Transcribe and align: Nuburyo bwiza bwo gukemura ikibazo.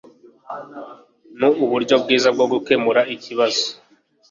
Nuburyo 1.37 1.95
bwiza 2.03 2.29
bwo 2.35 2.45
gukemura 2.53 3.01
ikibazo. 3.15 3.65